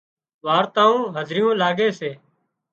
وارتائون 0.45 1.03
هڌريون 1.15 1.53
لاڳي 1.61 1.87
سي 1.99 2.11